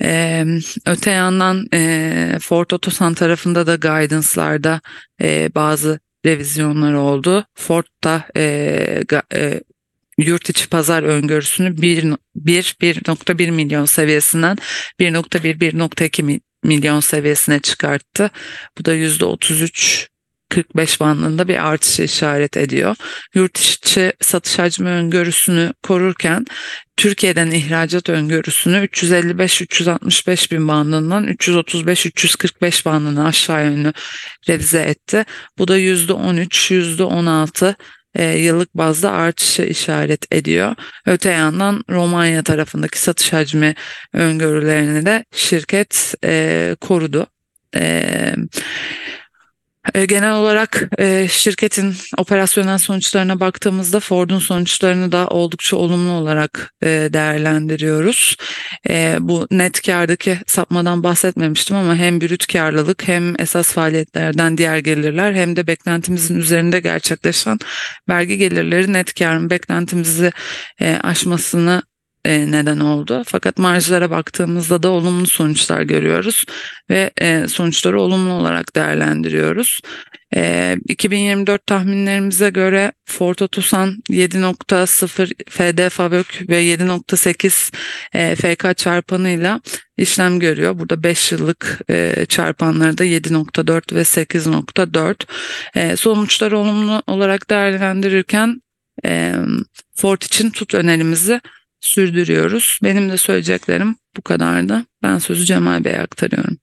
E, 0.03 0.45
öte 0.87 1.11
yandan 1.11 1.67
e, 1.75 2.39
Ford 2.43 2.71
Otosan 2.71 3.15
tarafında 3.15 3.67
da 3.67 3.75
guidance'larda 3.77 4.81
e, 5.23 5.51
bazı 5.55 6.01
revizyonlar 6.27 6.95
oldu. 6.95 7.47
Ford 7.55 7.85
da 8.05 8.25
e, 8.37 9.05
e, 9.35 9.61
yurt 10.19 10.51
içi 10.51 10.69
pazar 10.69 11.03
öngörüsünü 11.03 11.69
1.1 11.69 13.51
milyon 13.51 13.85
seviyesinden 13.85 14.59
1.1-1.2 15.01 16.41
milyon 16.65 17.01
seviyesine 17.01 17.61
çıkarttı. 17.61 18.31
Bu 18.79 18.85
da 18.85 18.95
%33 18.95 20.07
45 20.49 21.01
bandında 21.01 21.49
bir 21.49 21.67
artışa 21.67 22.03
işaret 22.03 22.57
ediyor. 22.57 22.97
Yurt 23.35 23.59
içi 23.59 24.13
satış 24.21 24.59
hacmi 24.59 24.89
öngörüsünü 24.89 25.73
korurken 25.83 26.47
Türkiye'den 26.97 27.51
ihracat 27.51 28.09
öngörüsünü 28.09 28.77
355-365 28.77 30.51
bin 30.51 30.69
bandından 30.69 31.27
335-345 31.29 32.85
bandına 32.85 33.27
aşağı 33.27 33.65
yönlü 33.65 33.93
revize 34.49 34.81
etti. 34.81 35.25
Bu 35.59 35.69
da 35.69 35.79
%13, 35.79 36.75
%16 36.75 37.69
e, 37.71 37.75
yıllık 38.25 38.75
bazda 38.75 39.13
artışa 39.13 39.65
işaret 39.65 40.33
ediyor. 40.33 40.75
Öte 41.07 41.31
yandan 41.31 41.85
Romanya 41.91 42.43
tarafındaki 42.43 42.99
satış 42.99 43.33
hacmi 43.33 43.75
öngörülerini 44.13 45.07
de 45.07 45.25
şirket 45.33 46.15
e, 46.25 46.77
korudu. 46.81 47.27
E, 47.77 47.81
e, 47.81 48.35
genel 49.95 50.33
olarak 50.33 50.89
e, 50.99 51.29
şirketin 51.29 51.95
operasyonel 52.19 52.79
sonuçlarına 52.79 53.41
baktığımızda 53.41 54.01
Ford'un 54.01 54.39
sonuçlarını 54.39 55.13
da 55.13 55.29
oldukça 55.29 55.77
olumlu 55.77 56.13
olarak 56.13 56.75
e, 56.83 56.89
değerlendiriyoruz. 56.89 58.37
Bu 59.21 59.47
net 59.51 59.83
kardaki 59.83 60.39
sapmadan 60.47 61.03
bahsetmemiştim 61.03 61.77
ama 61.77 61.97
hem 61.97 62.21
brüt 62.21 62.47
karlılık 62.47 63.09
hem 63.09 63.41
esas 63.41 63.73
faaliyetlerden 63.73 64.59
diğer 64.59 64.79
gelirler 64.79 65.35
hem 65.35 65.57
de 65.57 65.67
beklentimizin 65.67 66.39
üzerinde 66.39 66.81
gerçekleşen 66.81 67.59
vergi 68.09 68.39
gelirleri 68.39 68.93
net 68.93 69.15
karın 69.15 69.51
beklentimizi 69.51 70.33
aşmasını 71.03 71.83
e, 71.83 71.96
neden 72.27 72.81
oldu. 72.81 73.23
Fakat 73.27 73.59
marjlara 73.59 74.11
baktığımızda 74.11 74.83
da 74.83 74.89
olumlu 74.89 75.27
sonuçlar 75.27 75.83
görüyoruz 75.83 76.45
ve 76.91 77.11
e, 77.21 77.49
sonuçları 77.49 78.01
olumlu 78.01 78.33
olarak 78.33 78.77
değerlendiriyoruz. 78.77 79.81
2024 80.89 81.61
e, 81.61 81.65
tahminlerimize 81.67 82.51
göre 82.51 82.93
Ford 83.05 83.39
Otosan 83.39 83.97
7.0 84.11 85.51
FD 85.51 85.89
Favök 85.89 86.49
ve 86.49 86.65
7.8 86.65 88.35
FK 88.37 88.79
çarpanıyla 88.79 89.61
işlem 89.97 90.41
görüyor. 90.41 90.79
Burada 90.79 91.03
5 91.03 91.33
yıllık 91.33 91.81
çarpanları 92.29 92.99
da 92.99 93.05
7.4 93.05 93.95
ve 93.95 94.01
8.4. 94.01 95.97
Sonuçları 95.97 96.59
olumlu 96.59 97.03
olarak 97.07 97.51
değerlendirirken 97.51 98.63
Ford 99.97 100.23
için 100.23 100.51
tut 100.51 100.75
önerimizi 100.75 101.41
sürdürüyoruz. 101.87 102.79
Benim 102.83 103.11
de 103.11 103.17
söyleyeceklerim 103.17 103.97
bu 104.17 104.23
kadardı. 104.23 104.85
Ben 105.03 105.19
sözü 105.19 105.45
Cemal 105.45 105.85
Bey'e 105.85 106.01
aktarıyorum. 106.01 106.59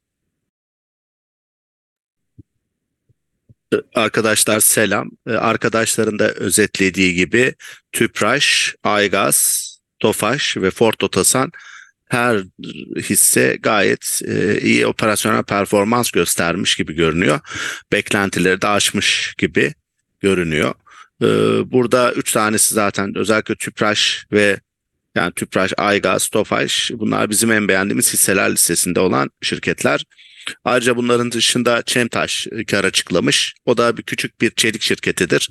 Arkadaşlar 3.96 4.60
selam. 4.60 5.12
Ee, 5.27 5.32
arkadaşların 5.32 6.20
da 6.20 6.32
özetlediği 6.32 7.13
gibi 7.13 7.56
Tüpraş, 7.92 8.75
Aygaz, 8.84 9.70
Tofaş 10.00 10.58
ve 10.58 10.72
Ford 10.72 11.01
Otosan 11.01 11.51
her 12.10 12.44
hisse 12.98 13.58
gayet 13.63 14.22
e, 14.25 14.62
iyi 14.62 14.88
operasyonel 14.88 15.44
performans 15.44 16.12
göstermiş 16.12 16.75
gibi 16.75 16.94
görünüyor. 16.94 17.39
Beklentileri 17.92 18.62
de 18.62 18.68
aşmış 18.68 19.36
gibi 19.38 19.74
görünüyor. 20.20 20.74
Ee, 21.22 21.27
burada 21.72 22.13
üç 22.13 22.32
tanesi 22.32 22.74
zaten 22.74 23.18
özellikle 23.18 23.56
Tüpraş 23.56 24.25
ve 24.32 24.60
yani 25.15 25.34
Tüpraş, 25.34 25.74
Aygaz, 25.77 26.27
Tofaş 26.27 26.91
bunlar 26.93 27.29
bizim 27.29 27.51
en 27.51 27.67
beğendiğimiz 27.67 28.13
hisseler 28.13 28.51
listesinde 28.51 29.00
olan 29.00 29.29
şirketler. 29.41 30.05
Ayrıca 30.63 30.96
bunların 30.96 31.32
dışında 31.32 31.82
Çemtaş 31.82 32.48
kar 32.67 32.84
açıklamış. 32.84 33.53
O 33.65 33.77
da 33.77 33.98
bir 33.98 34.03
küçük 34.03 34.41
bir 34.41 34.51
çelik 34.51 34.82
şirketidir. 34.82 35.50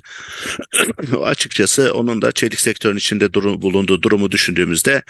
Açıkçası 1.23 1.93
onun 1.93 2.21
da 2.21 2.31
çelik 2.31 2.59
sektörün 2.59 2.97
içinde 2.97 3.33
durum, 3.33 3.61
bulunduğu 3.61 4.01
durumu 4.01 4.31
düşündüğümüzde 4.31 5.03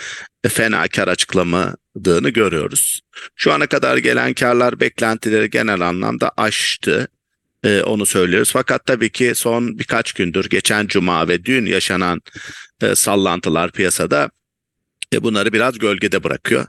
fena 0.48 0.88
kar 0.88 1.08
açıklamadığını 1.08 2.30
görüyoruz. 2.30 3.02
Şu 3.36 3.54
ana 3.54 3.68
kadar 3.68 3.98
gelen 3.98 4.34
karlar 4.34 4.80
beklentileri 4.80 5.50
genel 5.50 5.82
anlamda 5.82 6.32
aştı. 6.38 7.08
Ee, 7.64 7.82
onu 7.82 8.06
söylüyoruz. 8.06 8.52
Fakat 8.52 8.86
tabii 8.86 9.10
ki 9.10 9.36
son 9.36 9.80
birkaç 9.80 10.14
gündür 10.14 10.50
geçen 10.50 10.88
cuma 10.88 11.28
ve 11.28 11.46
dün 11.46 11.66
yaşanan 11.66 12.22
e, 12.82 12.96
sallantılar 12.96 13.72
piyasada 13.72 14.30
e, 15.14 15.24
bunları 15.24 15.54
biraz 15.54 15.80
gölgede 15.80 16.24
bırakıyor. 16.24 16.66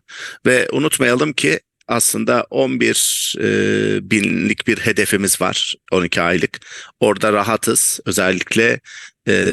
Ve 0.46 0.68
unutmayalım 0.72 1.32
ki 1.32 1.60
aslında 1.88 2.46
11 2.50 3.34
e, 3.40 4.10
binlik 4.10 4.66
bir 4.66 4.78
hedefimiz 4.78 5.40
var 5.40 5.74
12 5.92 6.22
aylık. 6.22 6.60
Orada 7.00 7.32
rahatız. 7.32 8.00
Özellikle 8.06 8.80
e, 9.28 9.44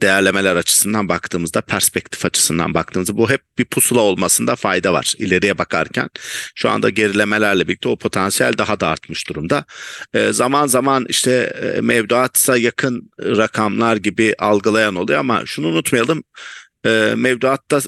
değerlemeler 0.00 0.56
açısından 0.56 1.08
baktığımızda, 1.08 1.60
perspektif 1.60 2.24
açısından 2.24 2.74
baktığımızda 2.74 3.16
bu 3.16 3.30
hep 3.30 3.42
bir 3.58 3.64
pusula 3.64 4.00
olmasında 4.00 4.56
fayda 4.56 4.92
var 4.92 5.14
ileriye 5.18 5.58
bakarken. 5.58 6.08
Şu 6.54 6.70
anda 6.70 6.90
gerilemelerle 6.90 7.68
birlikte 7.68 7.88
o 7.88 7.96
potansiyel 7.98 8.58
daha 8.58 8.80
da 8.80 8.88
artmış 8.88 9.28
durumda. 9.28 9.64
E, 10.14 10.32
zaman 10.32 10.66
zaman 10.66 11.06
işte 11.08 11.32
e, 11.76 11.80
mevduatsa 11.80 12.56
yakın 12.56 13.10
rakamlar 13.20 13.96
gibi 13.96 14.34
algılayan 14.38 14.94
oluyor 14.94 15.18
ama 15.18 15.42
şunu 15.46 15.66
unutmayalım. 15.66 16.24
E, 16.86 17.14
mevduatta 17.16 17.80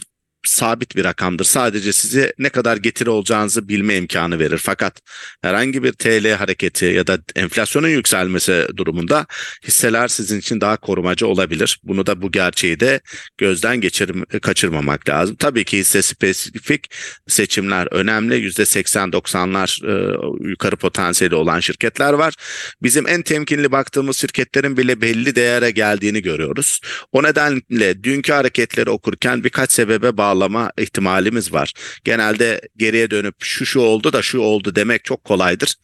sabit 0.48 0.96
bir 0.96 1.04
rakamdır. 1.04 1.44
Sadece 1.44 1.92
size 1.92 2.32
ne 2.38 2.48
kadar 2.48 2.76
getiri 2.76 3.10
olacağınızı 3.10 3.68
bilme 3.68 3.96
imkanı 3.96 4.38
verir. 4.38 4.58
Fakat 4.58 5.00
herhangi 5.42 5.82
bir 5.82 5.92
TL 5.92 6.32
hareketi 6.32 6.84
ya 6.84 7.06
da 7.06 7.18
enflasyonun 7.36 7.88
yükselmesi 7.88 8.66
durumunda 8.76 9.26
hisseler 9.64 10.08
sizin 10.08 10.38
için 10.38 10.60
daha 10.60 10.76
korumacı 10.76 11.26
olabilir. 11.26 11.80
Bunu 11.82 12.06
da 12.06 12.22
bu 12.22 12.32
gerçeği 12.32 12.80
de 12.80 13.00
gözden 13.38 13.80
geçirim, 13.80 14.24
kaçırmamak 14.42 15.08
lazım. 15.08 15.36
Tabii 15.36 15.64
ki 15.64 15.78
hisse 15.78 16.02
spesifik 16.02 16.94
seçimler 17.28 17.88
önemli. 17.90 18.34
%80-90'lar 18.34 19.68
e, 19.86 20.48
yukarı 20.48 20.76
potansiyeli 20.76 21.34
olan 21.34 21.60
şirketler 21.60 22.12
var. 22.12 22.34
Bizim 22.82 23.08
en 23.08 23.22
temkinli 23.22 23.72
baktığımız 23.72 24.16
şirketlerin 24.16 24.76
bile 24.76 25.00
belli 25.00 25.36
değere 25.36 25.70
geldiğini 25.70 26.22
görüyoruz. 26.22 26.80
O 27.12 27.22
nedenle 27.22 28.04
dünkü 28.04 28.32
hareketleri 28.32 28.90
okurken 28.90 29.44
birkaç 29.44 29.72
sebebe 29.72 30.16
bağlı 30.16 30.37
bağlama 30.38 30.72
ihtimalimiz 30.78 31.52
var. 31.52 31.72
Genelde 32.04 32.60
geriye 32.76 33.10
dönüp 33.10 33.34
şu 33.40 33.66
şu 33.66 33.80
oldu 33.80 34.12
da 34.12 34.22
şu 34.22 34.38
oldu 34.38 34.74
demek 34.74 35.04
çok 35.04 35.24
kolaydır. 35.24 35.74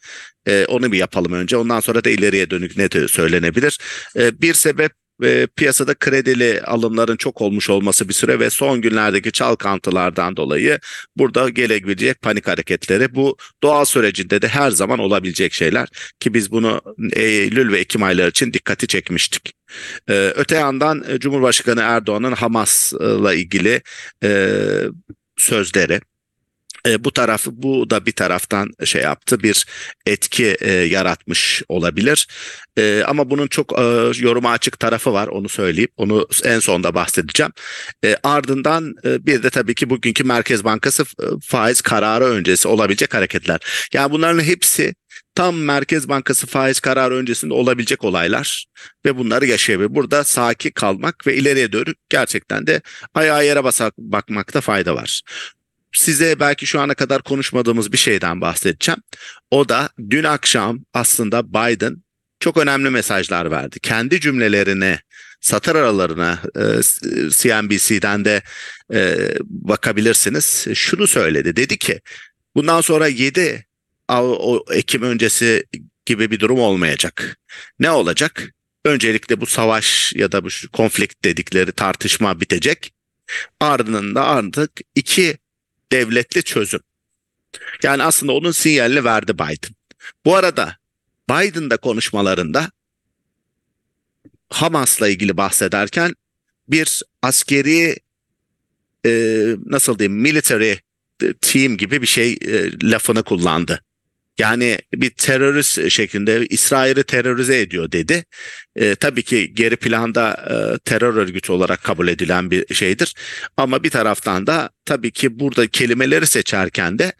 Ee, 0.47 0.65
onu 0.65 0.91
bir 0.91 0.97
yapalım 0.97 1.33
önce. 1.33 1.57
Ondan 1.57 1.79
sonra 1.79 2.03
da 2.03 2.09
ileriye 2.09 2.49
dönük 2.49 2.77
ne 2.77 3.07
söylenebilir? 3.07 3.79
Ee, 4.17 4.41
bir 4.41 4.53
sebep 4.53 4.91
e, 5.23 5.47
piyasada 5.55 5.93
kredili 5.93 6.61
alımların 6.61 7.17
çok 7.17 7.41
olmuş 7.41 7.69
olması 7.69 8.09
bir 8.09 8.13
süre 8.13 8.39
ve 8.39 8.49
son 8.49 8.81
günlerdeki 8.81 9.31
çalkantılardan 9.31 10.37
dolayı 10.37 10.79
burada 11.15 11.49
gelebilecek 11.49 12.21
panik 12.21 12.47
hareketleri 12.47 13.15
bu 13.15 13.37
doğal 13.63 13.85
sürecinde 13.85 14.41
de 14.41 14.47
her 14.47 14.71
zaman 14.71 14.99
olabilecek 14.99 15.53
şeyler 15.53 15.87
ki 16.19 16.33
biz 16.33 16.51
bunu 16.51 16.81
Eylül 17.13 17.71
ve 17.71 17.79
Ekim 17.79 18.03
ayları 18.03 18.29
için 18.29 18.53
dikkati 18.53 18.87
çekmiştik. 18.87 19.53
Ee, 20.09 20.33
öte 20.35 20.55
yandan 20.55 21.03
e, 21.09 21.19
Cumhurbaşkanı 21.19 21.81
Erdoğan'ın 21.81 22.31
Hamas'la 22.31 23.33
ilgili 23.33 23.81
e, 24.23 24.49
sözleri 25.37 26.01
e, 26.85 27.03
bu 27.03 27.11
tarafı 27.11 27.51
bu 27.53 27.89
da 27.89 28.05
bir 28.05 28.11
taraftan 28.11 28.71
şey 28.85 29.01
yaptı 29.01 29.43
bir 29.43 29.65
etki 30.05 30.57
e, 30.59 30.71
yaratmış 30.71 31.63
olabilir. 31.69 32.27
E, 32.77 33.03
ama 33.07 33.29
bunun 33.29 33.47
çok 33.47 33.79
e, 33.79 33.83
yoruma 34.17 34.51
açık 34.51 34.79
tarafı 34.79 35.13
var 35.13 35.27
onu 35.27 35.49
söyleyeyim. 35.49 35.89
Onu 35.97 36.27
en 36.43 36.59
sonda 36.59 36.95
bahsedeceğim. 36.95 37.51
E, 38.05 38.17
ardından 38.23 38.95
e, 39.05 39.25
bir 39.25 39.43
de 39.43 39.49
tabii 39.49 39.75
ki 39.75 39.89
bugünkü 39.89 40.23
Merkez 40.23 40.63
Bankası 40.63 41.03
e, 41.03 41.25
faiz 41.43 41.81
kararı 41.81 42.25
öncesi 42.25 42.67
olabilecek 42.67 43.13
hareketler. 43.13 43.59
Yani 43.93 44.11
bunların 44.11 44.43
hepsi 44.43 44.95
tam 45.35 45.55
Merkez 45.55 46.09
Bankası 46.09 46.47
faiz 46.47 46.79
kararı 46.79 47.15
öncesinde 47.15 47.53
olabilecek 47.53 48.03
olaylar 48.03 48.65
ve 49.05 49.17
bunları 49.17 49.45
yaşayabilir. 49.45 49.95
Burada 49.95 50.23
sakin 50.23 50.71
kalmak 50.71 51.27
ve 51.27 51.35
ileriye 51.35 51.71
doğru 51.71 51.93
gerçekten 52.09 52.67
de 52.67 52.81
ayağa 53.13 53.41
yere 53.41 53.63
basak 53.63 53.93
bakmakta 53.97 54.61
fayda 54.61 54.95
var 54.95 55.21
size 55.95 56.39
belki 56.39 56.65
şu 56.65 56.81
ana 56.81 56.93
kadar 56.93 57.21
konuşmadığımız 57.21 57.91
bir 57.91 57.97
şeyden 57.97 58.41
bahsedeceğim. 58.41 59.01
O 59.51 59.69
da 59.69 59.89
dün 60.09 60.23
akşam 60.23 60.79
aslında 60.93 61.53
Biden 61.53 62.03
çok 62.39 62.57
önemli 62.57 62.89
mesajlar 62.89 63.51
verdi. 63.51 63.79
Kendi 63.79 64.21
cümlelerine, 64.21 64.99
satır 65.41 65.75
aralarına 65.75 66.39
e, 66.55 66.63
CNBC'den 67.29 68.25
de 68.25 68.41
e, 68.93 69.17
bakabilirsiniz. 69.43 70.67
Şunu 70.73 71.07
söyledi. 71.07 71.55
Dedi 71.55 71.77
ki 71.77 72.01
bundan 72.55 72.81
sonra 72.81 73.07
7 73.07 73.65
o 74.09 74.65
Ekim 74.71 75.01
öncesi 75.01 75.63
gibi 76.05 76.31
bir 76.31 76.39
durum 76.39 76.59
olmayacak. 76.59 77.37
Ne 77.79 77.91
olacak? 77.91 78.51
Öncelikle 78.85 79.41
bu 79.41 79.45
savaş 79.45 80.13
ya 80.15 80.31
da 80.31 80.43
bu 80.43 80.47
konflikt 80.73 81.23
dedikleri 81.23 81.71
tartışma 81.71 82.41
bitecek. 82.41 82.91
Ardından 83.59 84.15
da 84.15 84.25
artık 84.25 84.71
iki 84.95 85.37
devletli 85.91 86.43
çözüm. 86.43 86.79
Yani 87.83 88.03
aslında 88.03 88.31
onun 88.31 88.51
sinyalini 88.51 89.03
verdi 89.03 89.33
Biden. 89.33 89.75
Bu 90.25 90.35
arada 90.35 90.77
Biden 91.29 91.69
da 91.69 91.77
konuşmalarında 91.77 92.71
Hamas'la 94.49 95.07
ilgili 95.07 95.37
bahsederken 95.37 96.15
bir 96.67 97.01
askeri 97.21 97.97
e, 99.05 99.11
nasıl 99.65 99.99
diyeyim 99.99 100.21
military 100.21 100.75
team 101.41 101.77
gibi 101.77 102.01
bir 102.01 102.07
şey 102.07 102.33
e, 102.33 102.71
lafını 102.83 103.23
kullandı. 103.23 103.84
Yani 104.37 104.77
bir 104.93 105.09
terörist 105.09 105.89
şeklinde 105.89 106.45
İsrail'i 106.45 107.03
terörize 107.03 107.59
ediyor 107.59 107.91
dedi. 107.91 108.25
E, 108.75 108.95
tabii 108.95 109.23
ki 109.23 109.53
geri 109.53 109.75
planda 109.75 110.31
e, 110.49 110.77
terör 110.77 111.15
örgütü 111.15 111.51
olarak 111.51 111.83
kabul 111.83 112.07
edilen 112.07 112.51
bir 112.51 112.75
şeydir. 112.75 113.15
Ama 113.57 113.83
bir 113.83 113.89
taraftan 113.89 114.47
da 114.47 114.69
tabii 114.85 115.11
ki 115.11 115.39
burada 115.39 115.67
kelimeleri 115.67 116.27
seçerken 116.27 116.99
de 116.99 117.13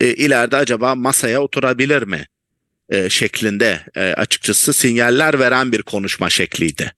e, 0.00 0.06
ileride 0.06 0.56
acaba 0.56 0.94
masaya 0.94 1.42
oturabilir 1.42 2.02
mi? 2.02 2.26
E, 2.88 3.10
şeklinde 3.10 3.80
e, 3.94 4.00
açıkçası 4.00 4.72
sinyaller 4.72 5.38
veren 5.38 5.72
bir 5.72 5.82
konuşma 5.82 6.30
şekliydi. 6.30 6.92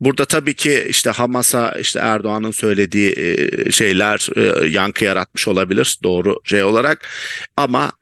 Burada 0.00 0.24
tabii 0.24 0.54
ki 0.54 0.86
işte 0.88 1.10
Hamas'a 1.10 1.72
işte 1.72 1.98
Erdoğan'ın 1.98 2.50
söylediği 2.50 3.12
e, 3.12 3.72
şeyler 3.72 4.28
e, 4.36 4.68
yankı 4.68 5.04
yaratmış 5.04 5.48
olabilir 5.48 5.98
doğru 6.02 6.40
şey 6.44 6.62
olarak 6.62 7.08
ama 7.56 7.92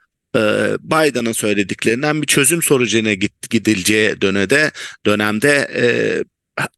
Biden'ın 0.81 1.33
söylediklerinden 1.33 2.23
bir 2.23 2.27
çözüm 2.27 2.63
sorucuna 2.63 3.13
gidileceği 3.51 4.21
dönede 4.21 4.71
dönemde 5.07 5.69
e, 5.77 5.85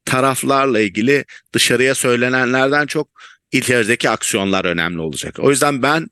taraflarla 0.04 0.80
ilgili 0.80 1.24
dışarıya 1.52 1.94
söylenenlerden 1.94 2.86
çok 2.86 3.08
içerideki 3.52 4.10
aksiyonlar 4.10 4.64
önemli 4.64 5.00
olacak. 5.00 5.36
O 5.38 5.50
yüzden 5.50 5.82
ben 5.82 6.08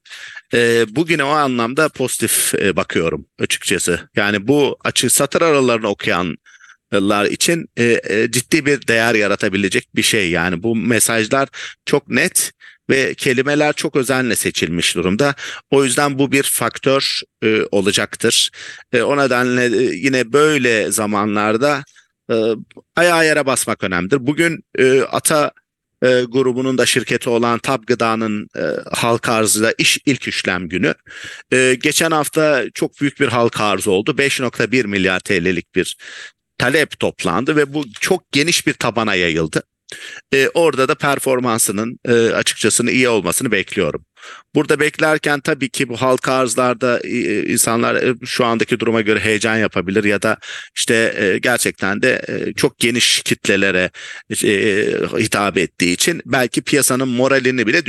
e, 0.54 0.84
bugüne 0.96 1.24
o 1.24 1.28
anlamda 1.28 1.88
pozitif 1.88 2.54
e, 2.54 2.76
bakıyorum 2.76 3.26
açıkçası. 3.38 4.08
Yani 4.16 4.48
bu 4.48 4.76
açık 4.84 5.12
satır 5.12 5.42
aralarını 5.42 5.88
okuyanlar 5.88 7.24
için 7.24 7.68
ciddi 8.30 8.66
bir 8.66 8.86
değer 8.86 9.14
yaratabilecek 9.14 9.88
bir 9.94 10.02
şey. 10.02 10.30
Yani 10.30 10.62
bu 10.62 10.76
mesajlar 10.76 11.48
çok 11.86 12.08
net 12.08 12.52
ve 12.90 13.14
kelimeler 13.14 13.72
çok 13.72 13.96
özenle 13.96 14.36
seçilmiş 14.36 14.96
durumda. 14.96 15.34
O 15.70 15.84
yüzden 15.84 16.18
bu 16.18 16.32
bir 16.32 16.42
faktör 16.42 17.20
e, 17.42 17.62
olacaktır. 17.70 18.50
E, 18.92 19.02
o 19.02 19.16
nedenle 19.16 19.64
e, 19.64 19.94
yine 19.94 20.32
böyle 20.32 20.90
zamanlarda 20.90 21.84
e, 22.30 22.34
ayağa 22.96 23.24
yere 23.24 23.46
basmak 23.46 23.84
önemlidir. 23.84 24.26
Bugün 24.26 24.64
e, 24.78 25.00
Ata 25.00 25.52
e, 26.02 26.06
grubunun 26.28 26.78
da 26.78 26.86
şirketi 26.86 27.30
olan 27.30 27.58
Tab 27.58 27.82
Gıda'nın 27.86 28.48
e, 28.56 28.62
halka 28.92 29.32
arzıyla 29.32 29.72
iş 29.78 29.98
ilk 30.06 30.28
işlem 30.28 30.68
günü. 30.68 30.94
E, 31.52 31.76
geçen 31.82 32.10
hafta 32.10 32.64
çok 32.74 33.00
büyük 33.00 33.20
bir 33.20 33.28
halka 33.28 33.64
arz 33.64 33.88
oldu. 33.88 34.10
5.1 34.18 34.86
milyar 34.86 35.20
TL'lik 35.20 35.74
bir 35.74 35.96
talep 36.58 36.98
toplandı 37.00 37.56
ve 37.56 37.74
bu 37.74 37.84
çok 38.00 38.32
geniş 38.32 38.66
bir 38.66 38.74
tabana 38.74 39.14
yayıldı. 39.14 39.62
E, 40.34 40.48
orada 40.48 40.88
da 40.88 40.94
performansının 40.94 41.98
e, 42.04 42.12
açıkçası 42.12 42.90
iyi 42.90 43.08
olmasını 43.08 43.52
bekliyorum. 43.52 44.04
Burada 44.54 44.80
beklerken 44.80 45.40
tabii 45.40 45.68
ki 45.68 45.88
bu 45.88 45.96
halka 45.96 46.32
arzlarda 46.32 47.00
e, 47.04 47.42
insanlar 47.42 47.94
e, 47.94 48.14
şu 48.24 48.44
andaki 48.44 48.80
duruma 48.80 49.00
göre 49.00 49.20
heyecan 49.20 49.56
yapabilir 49.56 50.04
ya 50.04 50.22
da 50.22 50.36
işte 50.76 51.14
e, 51.18 51.38
gerçekten 51.38 52.02
de 52.02 52.22
çok 52.56 52.78
geniş 52.78 53.22
kitlelere 53.22 53.90
hitap 55.18 55.58
ettiği 55.58 55.92
için 55.92 56.22
belki 56.26 56.62
piyasanın 56.62 57.08
moralini 57.08 57.66
bile 57.66 57.86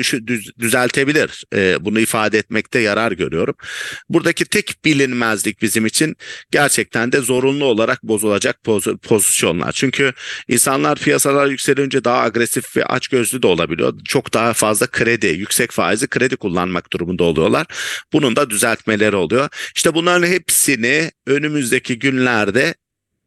düzeltebilir. 0.59 1.43
Bunu 1.79 1.99
ifade 1.99 2.37
etmekte 2.37 2.79
yarar 2.79 3.11
görüyorum. 3.11 3.55
Buradaki 4.09 4.45
tek 4.45 4.85
bilinmezlik 4.85 5.61
bizim 5.61 5.85
için 5.85 6.15
gerçekten 6.51 7.11
de 7.11 7.21
zorunlu 7.21 7.65
olarak 7.65 8.03
bozulacak 8.03 8.63
pozisyonlar. 9.03 9.71
Çünkü 9.71 10.13
insanlar 10.47 10.99
piyasalar 10.99 11.47
yükselince 11.47 12.03
daha 12.03 12.21
agresif 12.21 12.77
ve 12.77 12.85
açgözlü 12.85 13.41
de 13.41 13.47
olabiliyor. 13.47 13.93
Çok 14.05 14.33
daha 14.33 14.53
fazla 14.53 14.87
kredi, 14.87 15.27
yüksek 15.27 15.71
faizi 15.71 16.07
kredi 16.07 16.18
kredi 16.19 16.35
kullanmak 16.35 16.93
durumunda 16.93 17.23
oluyorlar. 17.23 17.67
Bunun 18.13 18.35
da 18.35 18.49
düzeltmeleri 18.49 19.15
oluyor. 19.15 19.49
İşte 19.75 19.93
bunların 19.93 20.27
hepsini 20.27 21.11
önümüzdeki 21.27 21.99
günlerde 21.99 22.75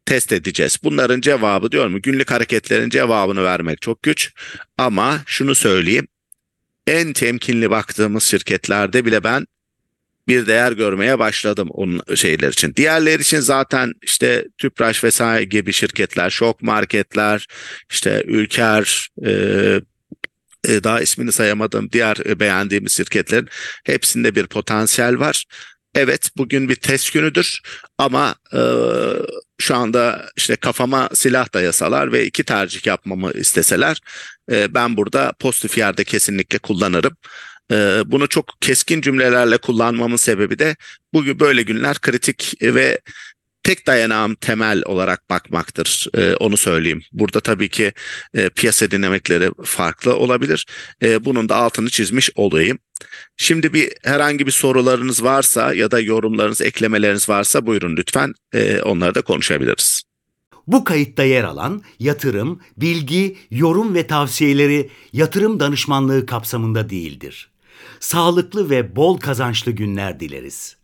test 0.05 0.31
edeceğiz. 0.31 0.77
Bunların 0.83 1.21
cevabı 1.21 1.71
diyorum 1.71 2.01
günlük 2.01 2.31
hareketlerin 2.31 2.89
cevabını 2.89 3.43
vermek 3.43 3.81
çok 3.81 4.03
güç. 4.03 4.31
Ama 4.77 5.21
şunu 5.25 5.55
söyleyeyim. 5.55 6.07
En 6.87 7.13
temkinli 7.13 7.69
baktığımız 7.69 8.23
şirketlerde 8.23 9.05
bile 9.05 9.23
ben 9.23 9.45
bir 10.27 10.47
değer 10.47 10.71
görmeye 10.71 11.19
başladım 11.19 11.67
onun 11.71 12.01
şeyler 12.15 12.49
için. 12.49 12.73
Diğerler 12.75 13.19
için 13.19 13.39
zaten 13.39 13.93
işte 14.01 14.45
Tüpraş 14.57 15.03
vesaire 15.03 15.43
gibi 15.43 15.73
şirketler, 15.73 16.29
şok 16.29 16.61
marketler, 16.61 17.47
işte 17.89 18.23
Ülker, 18.27 19.07
e, 19.25 19.81
e, 20.67 20.83
daha 20.83 21.01
ismini 21.01 21.31
sayamadığım 21.31 21.91
diğer 21.91 22.17
e, 22.25 22.39
beğendiğimiz 22.39 22.97
şirketlerin 22.97 23.47
hepsinde 23.83 24.35
bir 24.35 24.47
potansiyel 24.47 25.19
var. 25.19 25.45
Evet 25.95 26.29
bugün 26.37 26.69
bir 26.69 26.75
test 26.75 27.13
günüdür 27.13 27.61
ama 27.97 28.35
e, 28.53 28.61
şu 29.59 29.75
anda 29.75 30.29
işte 30.37 30.55
kafama 30.55 31.09
silah 31.13 31.53
dayasalar 31.53 32.11
ve 32.11 32.25
iki 32.25 32.43
tercih 32.43 32.85
yapmamı 32.85 33.31
isteseler 33.31 33.97
e, 34.51 34.73
ben 34.73 34.97
burada 34.97 35.33
pozitif 35.39 35.77
yerde 35.77 36.03
kesinlikle 36.03 36.59
kullanırım. 36.59 37.17
E, 37.71 38.01
bunu 38.05 38.27
çok 38.27 38.45
keskin 38.61 39.01
cümlelerle 39.01 39.57
kullanmamın 39.57 40.15
sebebi 40.15 40.59
de 40.59 40.75
bugün 41.13 41.39
böyle 41.39 41.61
günler 41.61 41.99
kritik 41.99 42.53
ve 42.61 42.99
tek 43.63 43.87
dayanağım 43.87 44.35
temel 44.35 44.83
olarak 44.85 45.29
bakmaktır. 45.29 46.07
E, 46.17 46.35
onu 46.35 46.57
söyleyeyim. 46.57 47.03
Burada 47.11 47.39
tabii 47.39 47.69
ki 47.69 47.93
e, 48.33 48.49
piyasa 48.49 48.91
dinamikleri 48.91 49.51
farklı 49.63 50.15
olabilir. 50.15 50.65
E, 51.03 51.25
bunun 51.25 51.49
da 51.49 51.55
altını 51.55 51.89
çizmiş 51.89 52.29
olayım. 52.35 52.79
Şimdi 53.37 53.73
bir 53.73 53.93
herhangi 54.03 54.45
bir 54.45 54.51
sorularınız 54.51 55.23
varsa 55.23 55.73
ya 55.73 55.91
da 55.91 55.99
yorumlarınız, 55.99 56.61
eklemeleriniz 56.61 57.29
varsa 57.29 57.65
buyurun 57.65 57.97
lütfen. 57.97 58.33
E, 58.53 58.81
onları 58.81 59.15
da 59.15 59.21
konuşabiliriz. 59.21 60.01
Bu 60.67 60.83
kayıtta 60.83 61.23
yer 61.23 61.43
alan 61.43 61.83
yatırım, 61.99 62.59
bilgi, 62.77 63.37
yorum 63.51 63.95
ve 63.95 64.07
tavsiyeleri 64.07 64.89
yatırım 65.13 65.59
danışmanlığı 65.59 66.25
kapsamında 66.25 66.89
değildir. 66.89 67.51
Sağlıklı 67.99 68.69
ve 68.69 68.95
bol 68.95 69.17
kazançlı 69.17 69.71
günler 69.71 70.19
dileriz. 70.19 70.82